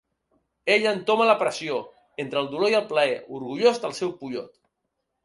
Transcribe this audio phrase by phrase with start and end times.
[0.75, 1.75] Ell entoma la pressió,
[2.23, 4.49] entre el dolor i el plaer, orgullós del seu pollot.